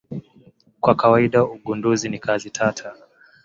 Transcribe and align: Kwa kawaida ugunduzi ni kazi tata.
Kwa 0.79 0.95
kawaida 0.95 1.43
ugunduzi 1.43 2.09
ni 2.09 2.19
kazi 2.19 2.49
tata. 2.49 2.95